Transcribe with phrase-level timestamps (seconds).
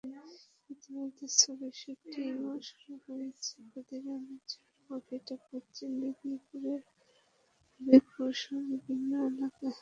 [0.69, 9.75] ইতিমধ্যে ছবির শুটিংও শুরু হয়েছে ক্ষুদিরামের জন্মভিটা পশ্চিম মেদিনীপুরের হাবিবপুরসহ বিভিন্ন এলাকায়।